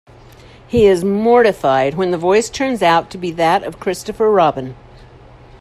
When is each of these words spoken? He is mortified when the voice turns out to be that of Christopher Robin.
He 0.67 0.87
is 0.87 1.03
mortified 1.03 1.93
when 1.93 2.09
the 2.09 2.17
voice 2.17 2.49
turns 2.49 2.81
out 2.81 3.11
to 3.11 3.19
be 3.19 3.29
that 3.33 3.61
of 3.61 3.79
Christopher 3.79 4.31
Robin. 4.31 4.75